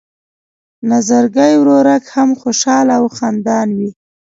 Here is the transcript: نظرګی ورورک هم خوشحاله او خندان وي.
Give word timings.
نظرګی 0.91 1.53
ورورک 1.57 2.03
هم 2.15 2.29
خوشحاله 2.41 2.93
او 2.99 3.05
خندان 3.17 3.67
وي. 3.77 3.91